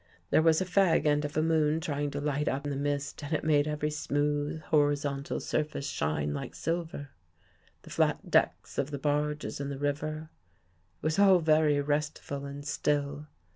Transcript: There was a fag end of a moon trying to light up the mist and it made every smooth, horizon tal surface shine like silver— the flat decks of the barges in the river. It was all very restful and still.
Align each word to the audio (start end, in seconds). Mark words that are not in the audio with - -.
There 0.31 0.41
was 0.41 0.59
a 0.59 0.65
fag 0.65 1.05
end 1.05 1.25
of 1.25 1.37
a 1.37 1.43
moon 1.43 1.79
trying 1.79 2.09
to 2.09 2.19
light 2.19 2.47
up 2.47 2.63
the 2.63 2.75
mist 2.75 3.23
and 3.23 3.33
it 3.33 3.43
made 3.43 3.67
every 3.67 3.91
smooth, 3.91 4.59
horizon 4.71 5.21
tal 5.21 5.39
surface 5.39 5.87
shine 5.91 6.33
like 6.33 6.55
silver— 6.55 7.09
the 7.83 7.91
flat 7.91 8.31
decks 8.31 8.79
of 8.79 8.89
the 8.89 8.97
barges 8.97 9.59
in 9.59 9.69
the 9.69 9.77
river. 9.77 10.31
It 10.97 11.03
was 11.03 11.19
all 11.19 11.37
very 11.37 11.79
restful 11.81 12.45
and 12.47 12.65
still. 12.65 13.27